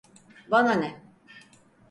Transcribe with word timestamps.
Bana 0.51 0.71
ne! 0.73 1.01